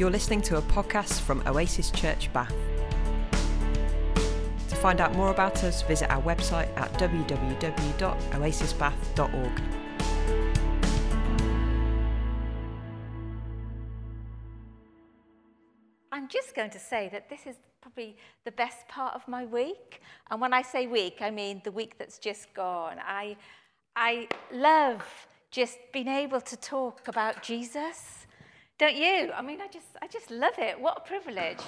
[0.00, 2.54] You're listening to a podcast from Oasis Church Bath.
[4.70, 9.62] To find out more about us, visit our website at www.oasisbath.org.
[16.10, 20.00] I'm just going to say that this is probably the best part of my week.
[20.30, 22.96] And when I say week, I mean the week that's just gone.
[23.06, 23.36] I,
[23.94, 25.04] I love
[25.50, 28.19] just being able to talk about Jesus.
[28.80, 29.30] Don't you?
[29.36, 30.80] I mean, I just, I just love it.
[30.80, 31.60] What a privilege.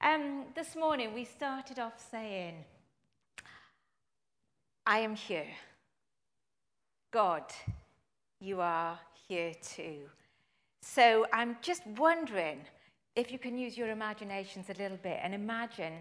[0.00, 2.54] Um, this morning, we started off saying,
[4.86, 5.48] I am here.
[7.12, 7.42] God,
[8.40, 10.08] you are here too.
[10.80, 12.60] So I'm just wondering
[13.16, 15.92] if you can use your imaginations a little bit and imagine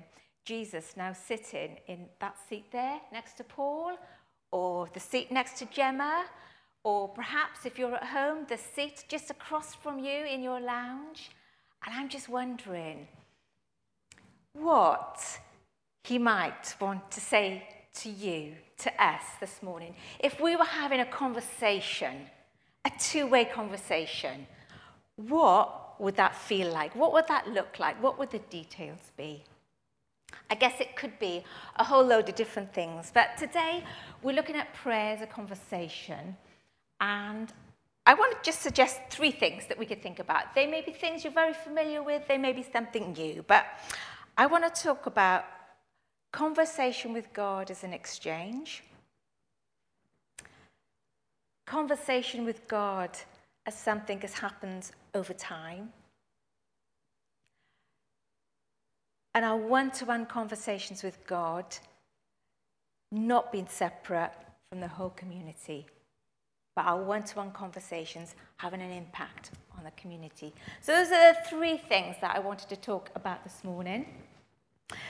[0.45, 3.97] Jesus now sitting in that seat there next to Paul,
[4.51, 6.23] or the seat next to Gemma,
[6.85, 11.31] or perhaps if you're at home, the seat just across from you in your lounge.
[11.83, 13.07] And I'm just wondering
[14.53, 15.19] what
[16.03, 17.63] he might want to say
[18.01, 19.95] to you, to us this morning.
[20.19, 22.27] If we were having a conversation,
[22.85, 24.45] a two way conversation,
[25.15, 26.95] what would that feel like?
[26.95, 28.01] What would that look like?
[28.01, 29.43] What would the details be?
[30.51, 31.43] I guess it could be
[31.77, 33.11] a whole load of different things.
[33.11, 33.83] But today
[34.21, 36.37] we're looking at prayer as a conversation.
[36.99, 37.51] And
[38.05, 40.53] I want to just suggest three things that we could think about.
[40.53, 43.43] They may be things you're very familiar with, they may be something new.
[43.47, 43.65] But
[44.37, 45.45] I want to talk about
[46.31, 48.83] conversation with God as an exchange,
[51.65, 53.09] conversation with God
[53.65, 55.89] as something that happens over time.
[59.33, 61.65] And our one to one conversations with God
[63.11, 64.31] not being separate
[64.69, 65.87] from the whole community,
[66.75, 70.53] but our one to one conversations having an impact on the community.
[70.81, 74.05] So, those are the three things that I wanted to talk about this morning.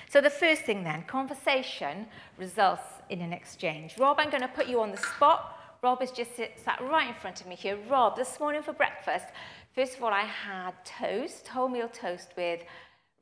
[0.09, 2.05] So, the first thing then conversation
[2.37, 3.97] results in an exchange.
[3.97, 5.57] Rob, I'm going to put you on the spot.
[5.81, 7.77] Rob is just sat right in front of me here.
[7.89, 9.25] Rob, this morning for breakfast,
[9.73, 12.61] first of all, I had toast, wholemeal toast with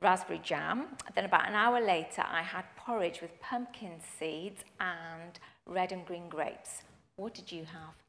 [0.00, 0.88] raspberry jam.
[1.14, 6.28] Then about an hour later, I had porridge with pumpkin seeds and red and green
[6.28, 6.82] grapes.
[7.16, 8.03] What did you have?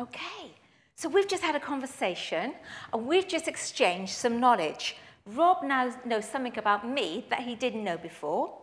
[0.00, 0.54] Okay,
[0.96, 2.54] so we've just had a conversation
[2.92, 4.96] and we've just exchanged some knowledge.
[5.26, 8.58] Rob now knows something about me that he didn't know before.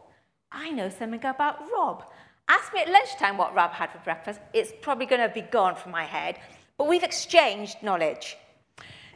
[0.52, 2.06] I know something about Rob.
[2.48, 4.40] Ask me at lunchtime what Rob had for breakfast.
[4.54, 6.40] It's probably going to be gone from my head.
[6.80, 8.38] But we've exchanged knowledge.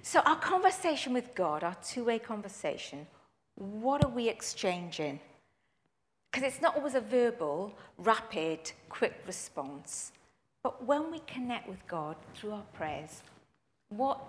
[0.04, 3.08] So, our conversation with God, our two way conversation,
[3.56, 5.20] what are we exchanging?
[6.32, 10.12] Because it's not always a verbal, rapid, quick response.
[10.64, 13.22] But when we connect with God through our prayers,
[13.90, 14.20] what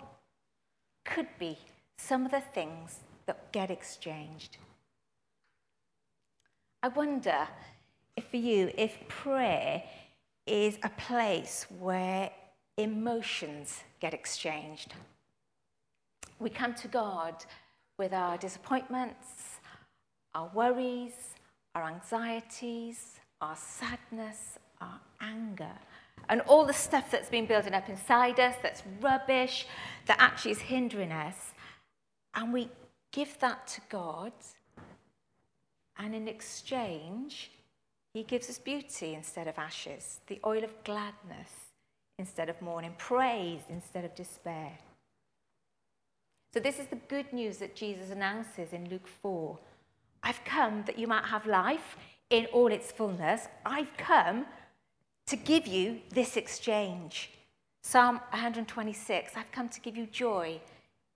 [1.05, 1.57] could be
[1.97, 4.57] some of the things that get exchanged?
[6.83, 7.47] I wonder
[8.17, 9.83] if for you, if prayer
[10.45, 12.29] is a place where
[12.77, 14.93] emotions get exchanged.
[16.39, 17.45] We come to God
[17.97, 19.59] with our disappointments,
[20.33, 21.35] our worries,
[21.73, 25.71] our anxieties, our sadness, our anger,
[26.29, 29.67] and all the stuff that's been building up inside us that's rubbish,
[30.07, 31.53] that actually is hindering us.
[32.33, 32.69] And we
[33.11, 34.33] give that to God
[35.97, 37.51] and in exchange,
[38.13, 41.51] he gives us beauty instead of ashes, the oil of gladness
[42.17, 44.71] instead of mourning, praise instead of despair.
[46.53, 49.57] So, this is the good news that Jesus announces in Luke 4.
[50.23, 51.97] I've come that you might have life
[52.29, 53.47] in all its fullness.
[53.65, 54.45] I've come
[55.27, 57.31] to give you this exchange.
[57.81, 60.59] Psalm 126 I've come to give you joy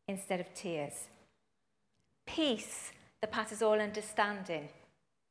[0.07, 1.07] instead of tears.
[2.25, 4.69] Peace that passes all understanding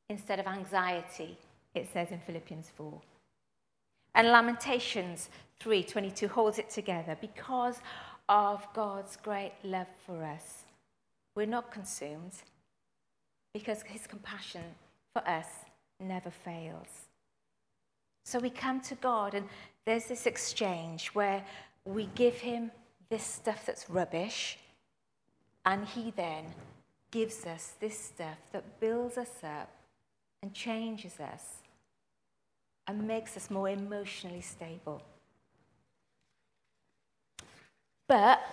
[0.09, 1.37] instead of anxiety,
[1.73, 3.01] it says in Philippians 4.
[4.15, 5.29] And Lamentations
[5.59, 7.81] 3:22 holds it together because
[8.27, 10.65] of God's great love for us.
[11.35, 12.33] We're not consumed
[13.53, 14.75] because his compassion
[15.13, 15.47] for us
[15.99, 17.08] never fails.
[18.29, 19.49] So we come to God and
[19.87, 21.43] there's this exchange where
[21.83, 22.69] we give him
[23.09, 24.59] this stuff that's rubbish
[25.65, 26.45] and he then
[27.09, 29.71] gives us this stuff that builds us up
[30.43, 31.63] and changes us
[32.85, 35.01] and makes us more emotionally stable.
[38.07, 38.43] But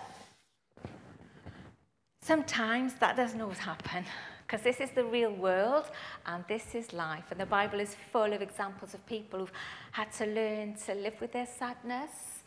[2.23, 4.05] sometimes that doesn't always happen
[4.47, 5.91] because this is the real world
[6.25, 7.25] and this is life.
[7.31, 9.51] And the Bible is full of examples of people who've
[9.91, 12.43] had to learn to live with their sadness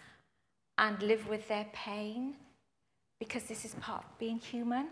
[0.78, 2.36] and live with their pain
[3.18, 4.86] because this is part of being human.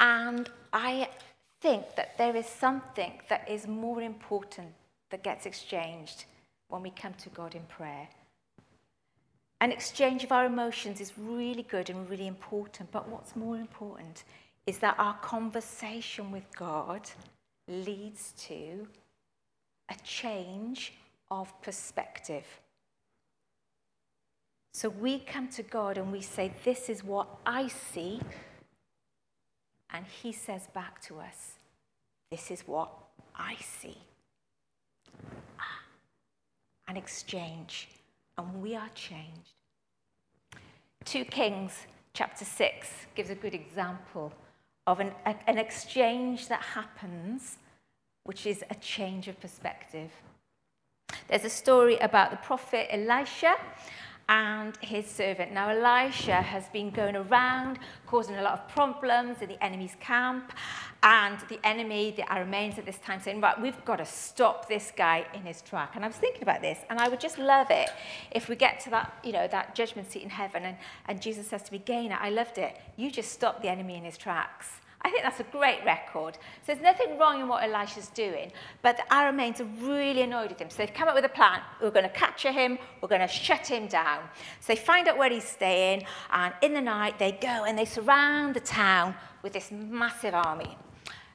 [0.00, 1.08] And I
[1.60, 4.68] think that there is something that is more important
[5.10, 6.24] that gets exchanged
[6.68, 8.08] when we come to God in prayer.
[9.60, 14.24] An exchange of our emotions is really good and really important, but what's more important
[14.66, 17.08] is that our conversation with God
[17.68, 18.86] leads to
[19.88, 20.92] a change
[21.30, 22.44] of perspective.
[24.72, 28.20] So we come to God and we say, This is what I see.
[29.90, 31.54] And He says back to us,
[32.30, 32.90] This is what
[33.34, 33.96] I see.
[35.58, 35.82] Ah,
[36.88, 37.88] an exchange,
[38.36, 39.54] and we are changed.
[41.04, 44.32] 2 Kings chapter 6 gives a good example
[44.86, 47.58] of an, a, an exchange that happens,
[48.24, 50.10] which is a change of perspective.
[51.28, 53.54] There's a story about the prophet Elisha
[54.28, 55.52] and his servant.
[55.52, 60.52] Now, Elisha has been going around causing a lot of problems in the enemy's camp,
[61.02, 64.92] and the enemy, the Arameans at this time, saying, Right, we've got to stop this
[64.96, 65.92] guy in his track.
[65.94, 67.90] And I was thinking about this, and I would just love it
[68.32, 70.76] if we get to that, you know, that judgment seat in heaven, and,
[71.06, 72.80] and Jesus says to me, Gaynor, I loved it.
[72.96, 74.80] You just stop the enemy in his tracks.
[75.02, 76.34] I think that's a great record.
[76.34, 78.50] So there's nothing wrong in what Elisha's doing,
[78.82, 80.70] but the Arameans are really annoyed with him.
[80.70, 81.60] So they've come up with a plan.
[81.80, 82.78] We're going to capture him.
[83.00, 84.20] We're going to shut him down.
[84.60, 87.84] So they find out where he's staying, and in the night they go and they
[87.84, 90.76] surround the town with this massive army.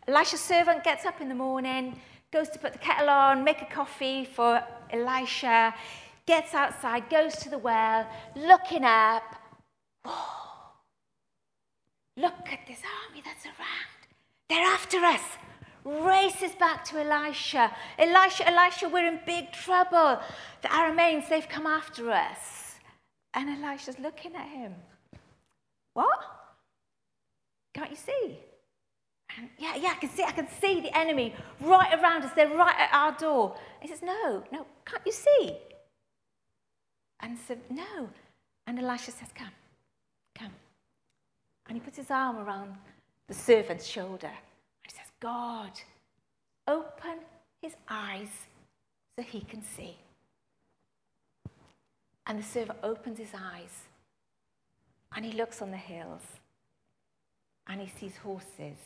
[0.07, 1.99] Elisha's servant gets up in the morning,
[2.31, 5.73] goes to put the kettle on, make a coffee for Elisha,
[6.25, 9.23] gets outside, goes to the well, looking up.
[12.17, 14.01] Look at this army that's around.
[14.49, 15.21] They're after us.
[15.83, 17.71] Races back to Elisha.
[17.97, 20.19] Elisha, Elisha, we're in big trouble.
[20.61, 22.75] The Arameans, they've come after us.
[23.33, 24.75] And Elisha's looking at him.
[25.93, 26.19] What?
[27.73, 28.37] Can't you see?
[29.37, 30.23] And yeah, yeah, I can see.
[30.23, 32.31] I can see the enemy right around us.
[32.35, 33.55] They're right at our door.
[33.81, 35.57] he says, No, no, can't you see?
[37.21, 38.09] And said, No.
[38.67, 39.51] And Elisha says, Come,
[40.35, 40.51] come.
[41.71, 42.75] And he puts his arm around
[43.29, 45.71] the servant's shoulder and he says, God,
[46.68, 47.19] open
[47.62, 48.27] his eyes
[49.15, 49.95] so he can see.
[52.27, 53.83] And the servant opens his eyes
[55.15, 56.23] and he looks on the hills
[57.68, 58.77] and he sees horses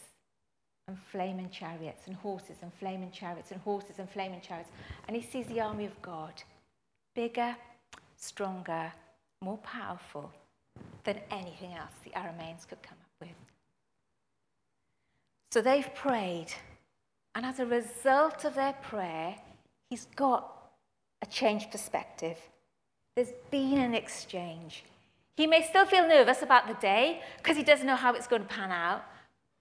[0.88, 4.70] and flaming chariots and horses and flaming chariots and horses and flaming chariots.
[5.08, 6.34] And he sees the army of God
[7.16, 7.56] bigger,
[8.16, 8.94] stronger,
[9.42, 10.32] more powerful
[11.04, 13.36] than anything else the Arameans could come up with.
[15.52, 16.48] So they've prayed,
[17.34, 19.36] and as a result of their prayer,
[19.90, 20.52] he's got
[21.22, 22.38] a changed perspective.
[23.16, 24.84] There's been an exchange.
[25.38, 28.42] He may still feel nervous about the day because he doesn't know how it's going
[28.42, 29.04] to pan out,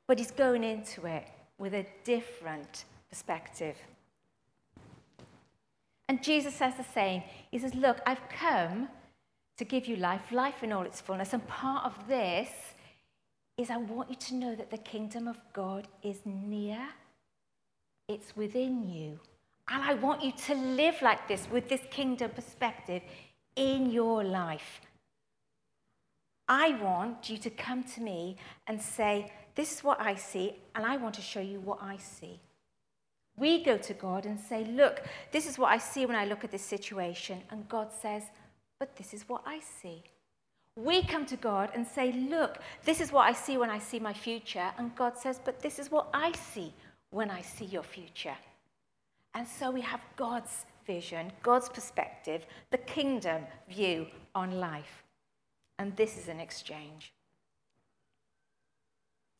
[0.06, 1.28] but he's going into it
[1.58, 3.76] with a different perspective.
[6.08, 7.22] And Jesus says the same.
[7.50, 8.88] He says, Look, I've come
[9.56, 11.32] to give you life, life in all its fullness.
[11.32, 12.48] And part of this
[13.56, 16.80] is I want you to know that the kingdom of God is near,
[18.08, 19.20] it's within you.
[19.68, 23.02] And I want you to live like this with this kingdom perspective
[23.56, 24.80] in your life.
[26.48, 30.84] I want you to come to me and say, This is what I see, and
[30.84, 32.40] I want to show you what I see.
[33.36, 36.44] We go to God and say, Look, this is what I see when I look
[36.44, 37.40] at this situation.
[37.50, 38.24] And God says,
[38.84, 40.02] but this is what I see.
[40.76, 43.98] We come to God and say, Look, this is what I see when I see
[43.98, 44.70] my future.
[44.76, 46.70] And God says, But this is what I see
[47.08, 48.36] when I see your future.
[49.32, 55.02] And so we have God's vision, God's perspective, the kingdom view on life.
[55.78, 57.14] And this is an exchange.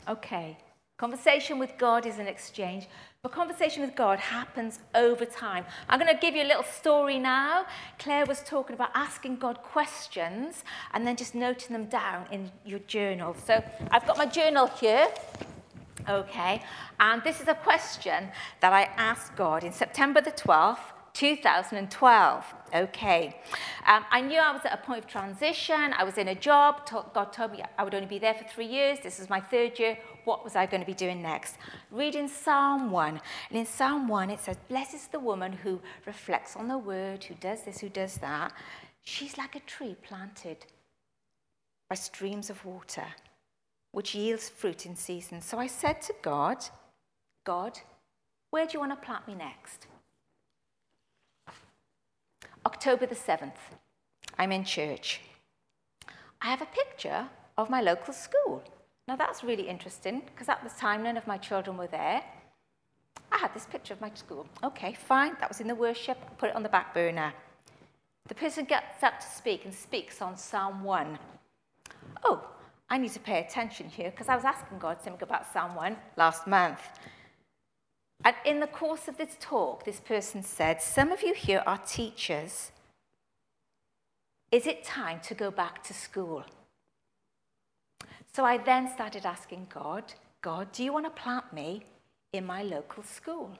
[0.09, 0.57] Okay,
[0.97, 2.87] conversation with God is an exchange.
[3.23, 5.65] But conversation with God happens over time.
[5.89, 7.65] I'm going to give you a little story now.
[7.99, 12.81] Claire was talking about asking God questions and then just noting them down in your
[12.81, 13.35] journal.
[13.47, 15.09] So I've got my journal here.
[16.07, 16.63] Okay,
[17.01, 18.29] and this is a question
[18.61, 22.55] that I asked God in September the 12th, 2012.
[22.75, 23.41] Okay.
[23.87, 25.95] Um, I knew I was at a point of transition.
[25.97, 26.89] I was in a job.
[27.15, 28.99] God told me I would only be there for three years.
[29.03, 31.57] This was my third year what was I going to be doing next?
[31.91, 33.21] Reading Psalm 1.
[33.51, 37.25] And in Psalm 1, it says, Blessed is the woman who reflects on the word,
[37.25, 38.53] who does this, who does that.
[39.03, 40.65] She's like a tree planted
[41.89, 43.05] by streams of water,
[43.93, 45.43] which yields fruit in season.
[45.43, 46.65] So I said to God,
[47.45, 47.79] God,
[48.51, 49.87] where do you want to plant me next?
[52.67, 53.61] October the 7th.
[54.39, 55.21] I'm in church.
[56.41, 57.27] I have a picture
[57.59, 58.63] of my local school.
[59.07, 62.23] Now that's really interesting because at the time none of my children were there.
[63.31, 64.47] I had this picture of my school.
[64.63, 67.35] Okay, fine, that was in the worship, put it on the back burner.
[68.29, 71.19] The person gets up to speak and speaks on Psalm 1.
[72.25, 72.43] Oh,
[72.89, 75.97] I need to pay attention here because I was asking God something about Psalm 1
[76.17, 76.81] last month.
[78.25, 81.79] And in the course of this talk, this person said, Some of you here are
[81.79, 82.73] teachers.
[84.51, 86.45] Is it time to go back to school?
[88.33, 91.85] So I then started asking God, God, do you want to plant me
[92.33, 93.51] in my local school?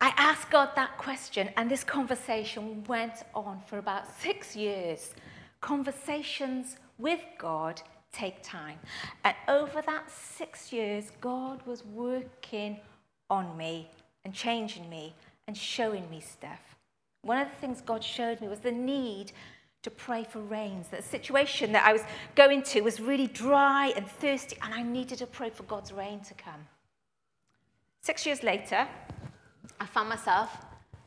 [0.00, 5.14] I asked God that question, and this conversation went on for about six years.
[5.60, 7.80] Conversations with God
[8.14, 8.78] take time.
[9.24, 12.78] And over that six years, God was working
[13.28, 13.90] on me
[14.24, 15.14] and changing me
[15.46, 16.60] and showing me stuff.
[17.22, 19.32] One of the things God showed me was the need
[19.82, 20.88] to pray for rains.
[20.88, 22.02] That situation that I was
[22.34, 26.20] going to was really dry and thirsty, and I needed to pray for God's rain
[26.20, 26.66] to come.
[28.00, 28.86] Six years later,
[29.80, 30.50] I found myself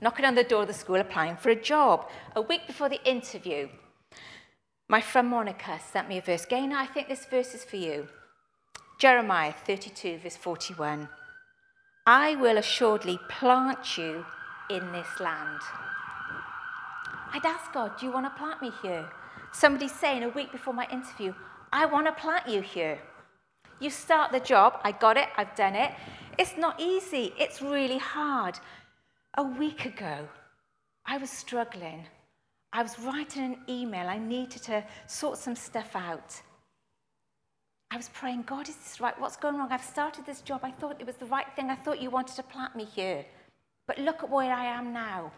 [0.01, 2.09] knocking on the door of the school applying for a job.
[2.35, 3.67] A week before the interview,
[4.89, 6.45] my friend Monica sent me a verse.
[6.45, 8.07] Gaynor, I think this verse is for you.
[8.99, 11.09] Jeremiah 32, verse 41.
[12.05, 14.25] I will assuredly plant you
[14.69, 15.59] in this land.
[17.33, 19.05] I'd ask God, Do you want to plant me here?
[19.51, 21.33] Somebody's saying a week before my interview,
[21.71, 22.99] I want to plant you here.
[23.79, 25.91] You start the job, I got it, I've done it.
[26.37, 28.59] It's not easy, it's really hard.
[29.35, 30.27] A week ago,
[31.05, 32.05] I was struggling.
[32.73, 34.07] I was writing an email.
[34.07, 36.41] I needed to sort some stuff out.
[37.89, 39.19] I was praying, God, is this right?
[39.19, 39.69] What's going wrong?
[39.71, 40.61] I've started this job.
[40.63, 41.69] I thought it was the right thing.
[41.69, 43.25] I thought you wanted to plant me here.
[43.87, 45.31] But look at where I am now.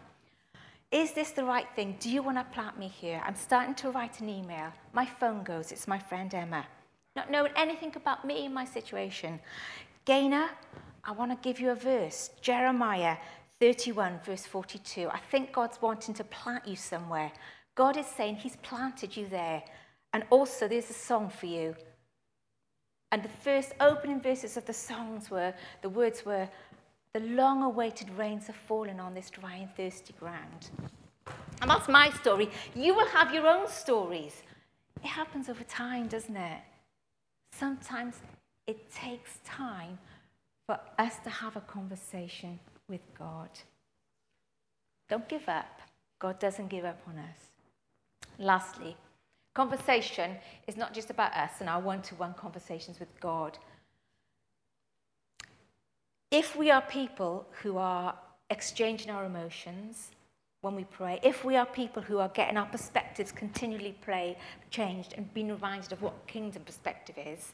[0.90, 1.96] Is this the right thing?
[2.00, 3.22] Do you want to plant me here?
[3.24, 4.72] I'm starting to write an email.
[4.92, 5.70] My phone goes.
[5.70, 6.66] It's my friend Emma.
[7.14, 9.38] Not knowing anything about me and my situation.
[10.04, 10.50] Gaynor,
[11.04, 12.30] I want to give you a verse.
[12.40, 13.16] Jeremiah
[13.60, 15.08] 31, verse 42.
[15.10, 17.30] I think God's wanting to plant you somewhere.
[17.74, 19.62] God is saying He's planted you there.
[20.14, 21.76] And also, there's a song for you.
[23.12, 25.52] And the first opening verses of the songs were
[25.82, 26.48] the words were,
[27.12, 30.70] The long awaited rains have fallen on this dry and thirsty ground.
[31.60, 32.48] And that's my story.
[32.74, 34.42] You will have your own stories.
[35.04, 36.60] It happens over time, doesn't it?
[37.52, 38.16] Sometimes
[38.66, 39.98] it takes time
[40.66, 42.58] for us to have a conversation
[42.90, 43.48] with God.
[45.08, 45.80] Don't give up.
[46.18, 47.38] God doesn't give up on us.
[48.38, 48.96] Lastly,
[49.54, 53.58] conversation is not just about us and our one to one conversations with God.
[56.30, 58.14] If we are people who are
[58.50, 60.10] exchanging our emotions
[60.60, 64.36] when we pray, if we are people who are getting our perspectives continually play,
[64.70, 67.52] changed and being reminded of what kingdom perspective is,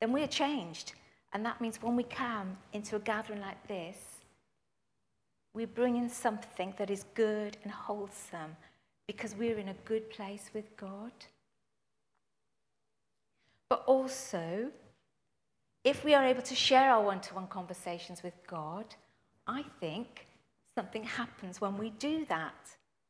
[0.00, 0.94] then we are changed.
[1.32, 4.19] And that means when we come into a gathering like this,
[5.52, 8.56] we bring in something that is good and wholesome
[9.06, 11.12] because we're in a good place with God.
[13.68, 14.70] But also,
[15.84, 18.84] if we are able to share our one to one conversations with God,
[19.46, 20.26] I think
[20.76, 22.54] something happens when we do that.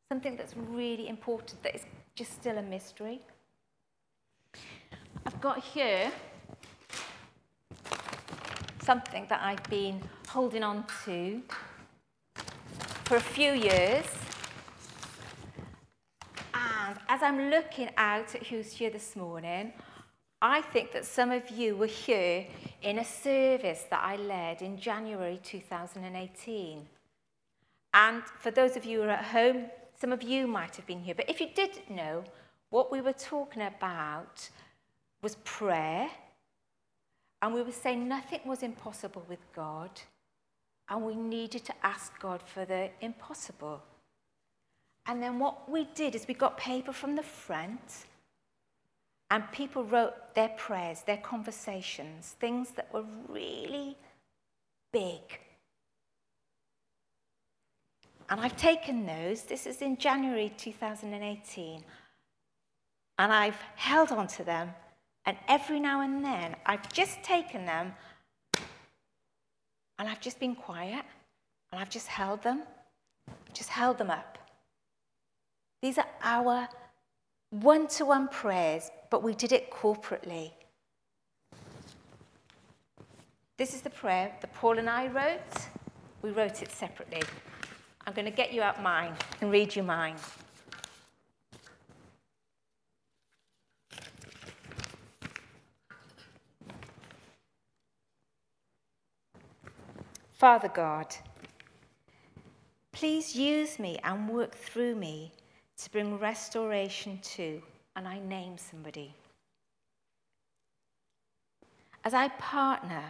[0.09, 3.21] Something that's really important that is just still a mystery.
[5.27, 6.11] I've got here
[8.83, 11.43] something that I've been holding on to
[13.11, 14.07] for a few years.
[16.55, 19.73] And as I'm looking out at who's here this morning,
[20.41, 22.47] I think that some of you were here
[22.83, 26.87] in a service that I led in January 2018.
[27.95, 29.65] And for those of you who are at home,
[30.01, 31.17] some of you might have been here.
[31.17, 32.23] But if you did know,
[32.69, 34.49] what we were talking about
[35.21, 36.09] was prayer
[37.43, 39.91] and we were saying nothing was impossible with God,
[40.91, 43.81] and we needed to ask God for the impossible.
[45.07, 48.07] And then what we did is we got paper from the front,
[49.31, 53.97] and people wrote their prayers, their conversations, things that were really
[54.93, 55.21] big.
[58.29, 61.85] And I've taken those, this is in January 2018,
[63.19, 64.75] and I've held on to them
[65.27, 67.95] and every now and then, I've just taken them
[70.01, 71.05] and I've just been quiet
[71.71, 72.63] and I've just held them,
[73.53, 74.39] just held them up.
[75.83, 76.67] These are our
[77.51, 80.53] one to one prayers, but we did it corporately.
[83.59, 85.69] This is the prayer that Paul and I wrote.
[86.23, 87.23] We wrote it separately.
[88.07, 90.17] I'm going to get you out mine and read you mine.
[100.41, 101.15] Father God,
[102.93, 105.33] please use me and work through me
[105.77, 107.61] to bring restoration to,
[107.95, 109.15] and I name somebody.
[112.05, 113.05] As I partner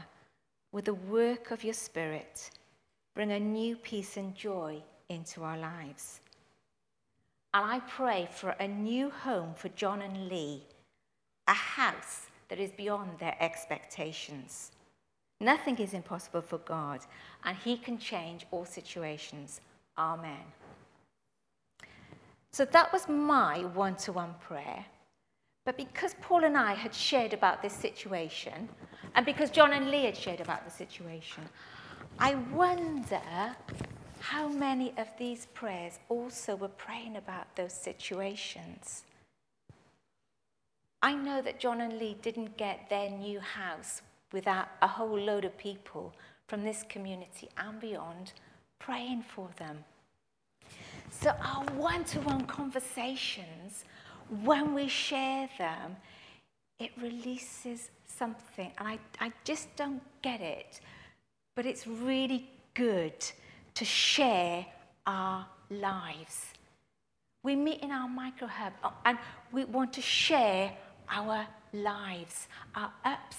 [0.73, 2.51] with the work of your Spirit,
[3.15, 6.23] bring a new peace and joy into our lives.
[7.55, 10.65] And I pray for a new home for John and Lee,
[11.47, 14.73] a house that is beyond their expectations.
[15.41, 17.01] Nothing is impossible for God,
[17.45, 19.61] and He can change all situations.
[19.97, 20.45] Amen.
[22.53, 24.85] So that was my one to one prayer.
[25.65, 28.69] But because Paul and I had shared about this situation,
[29.15, 31.45] and because John and Lee had shared about the situation,
[32.19, 33.23] I wonder
[34.19, 39.05] how many of these prayers also were praying about those situations.
[41.03, 45.45] I know that John and Lee didn't get their new house without a whole load
[45.45, 46.15] of people
[46.47, 48.33] from this community and beyond
[48.79, 49.85] praying for them.
[51.11, 53.85] So, our one to one conversations,
[54.43, 55.97] when we share them,
[56.79, 58.73] it releases something.
[58.79, 60.81] And I, I just don't get it,
[61.55, 63.13] but it's really good
[63.75, 64.65] to share
[65.07, 66.47] our lives.
[67.43, 68.73] We meet in our micro hub
[69.05, 69.19] and
[69.53, 70.73] we want to share
[71.09, 73.37] our lives, our ups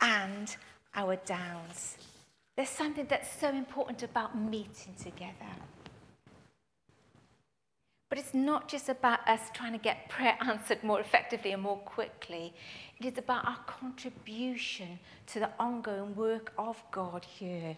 [0.00, 0.56] and
[0.94, 1.98] our downs.
[2.56, 5.52] There's something that's so important about meeting together.
[8.08, 11.78] But it's not just about us trying to get prayer answered more effectively and more
[11.78, 12.54] quickly.
[12.98, 14.98] It is about our contribution
[15.28, 17.76] to the ongoing work of God here.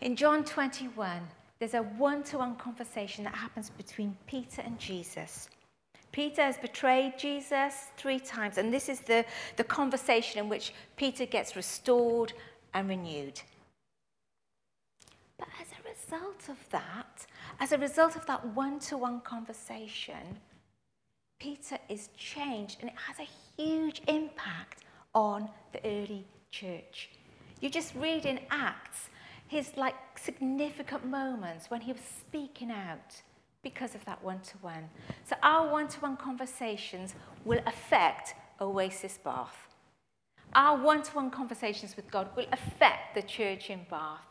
[0.00, 1.20] In John 21,
[1.58, 5.48] there's a one to one conversation that happens between Peter and Jesus.
[6.12, 9.24] Peter has betrayed Jesus three times, and this is the,
[9.56, 12.32] the conversation in which Peter gets restored
[12.74, 13.40] and renewed.
[15.38, 17.26] But as a result of that,
[17.60, 20.38] as a result of that one to one conversation,
[21.38, 27.10] Peter is changed, and it has a huge impact on the early church.
[27.60, 29.08] You just read in Acts
[29.48, 33.22] his like significant moments when he was speaking out
[33.68, 34.88] because of that one to one.
[35.28, 39.68] So our one to one conversations will affect Oasis Bath.
[40.54, 44.24] Our one to one conversations with God will affect the church in Bath.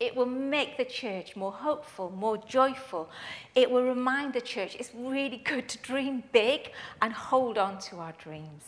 [0.00, 3.10] It will make the church more hopeful, more joyful.
[3.54, 7.98] It will remind the church it's really good to dream big and hold on to
[7.98, 8.64] our dreams.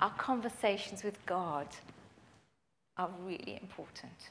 [0.00, 1.66] Our conversations with God
[2.96, 4.30] are really important.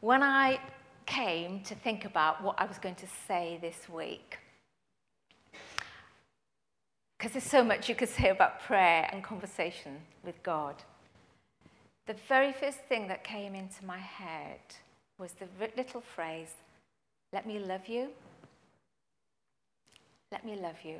[0.00, 0.60] When I
[1.06, 4.38] came to think about what I was going to say this week,
[7.16, 10.74] because there's so much you could say about prayer and conversation with God.
[12.06, 14.60] The very first thing that came into my head
[15.18, 16.52] was the little phrase,
[17.32, 18.10] let me love you.
[20.30, 20.98] Let me love you.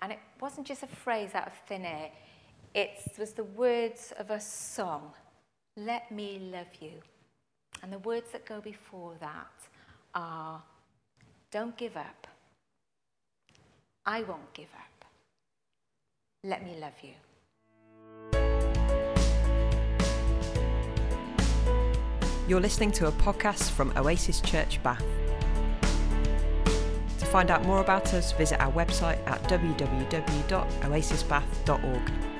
[0.00, 2.10] And it wasn't just a phrase out of thin air,
[2.74, 5.12] it was the words of a song,
[5.76, 6.92] Let me love you.
[7.82, 9.50] And the words that go before that
[10.14, 10.62] are,
[11.50, 12.26] Don't give up.
[14.04, 15.04] I won't give up.
[16.44, 17.14] Let me love you.
[22.48, 25.04] You're listening to a podcast from Oasis Church Bath.
[27.18, 32.31] To find out more about us, visit our website at www.oasisbath.org.